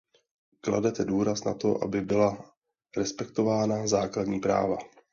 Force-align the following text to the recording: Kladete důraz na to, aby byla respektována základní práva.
Kladete 0.61 1.05
důraz 1.05 1.43
na 1.43 1.53
to, 1.53 1.83
aby 1.83 2.01
byla 2.01 2.51
respektována 2.97 3.87
základní 3.87 4.39
práva. 4.39 4.77